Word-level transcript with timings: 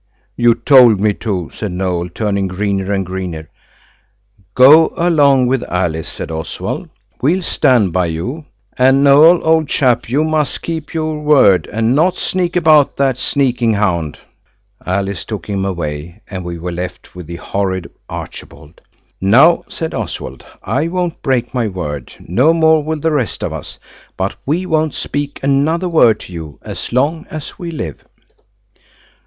"You 0.35 0.55
told 0.55 0.99
me 0.99 1.13
to," 1.13 1.51
said 1.53 1.73
Noël, 1.73 2.11
turning 2.11 2.47
greener 2.47 2.91
and 2.91 3.05
greener. 3.05 3.49
"Go 4.55 4.91
along 4.97 5.45
with 5.45 5.61
Alice," 5.69 6.09
said 6.09 6.31
Oswald. 6.31 6.89
"We'll 7.21 7.43
stand 7.43 7.93
by 7.93 8.07
you. 8.07 8.45
And 8.79 9.05
Noël, 9.05 9.41
old 9.43 9.67
chap, 9.69 10.09
you 10.09 10.23
must 10.23 10.63
keep 10.63 10.91
your 10.95 11.19
word 11.19 11.67
and 11.71 11.93
not 11.95 12.17
sneak 12.17 12.55
about 12.55 12.97
that 12.97 13.19
sneaking 13.19 13.73
hound." 13.73 14.17
Alice 14.83 15.23
took 15.23 15.45
him 15.45 15.63
away, 15.65 16.21
and 16.27 16.43
we 16.43 16.57
were 16.57 16.71
left 16.71 17.13
with 17.15 17.27
the 17.27 17.35
horrid 17.35 17.87
Archibald. 18.09 18.81
"Now," 19.21 19.63
said 19.69 19.93
Oswald, 19.93 20.43
"I 20.63 20.87
won't 20.87 21.21
break 21.21 21.53
my 21.53 21.67
word, 21.67 22.11
no 22.21 22.55
more 22.55 22.81
will 22.83 22.99
the 23.01 23.11
rest 23.11 23.43
of 23.43 23.53
us. 23.53 23.77
But 24.17 24.35
we 24.47 24.65
won't 24.65 24.95
speak 24.95 25.39
another 25.43 25.87
word 25.87 26.21
to 26.21 26.33
you 26.33 26.57
as 26.63 26.91
long 26.91 27.27
as 27.29 27.59
we 27.59 27.69
live." 27.69 28.03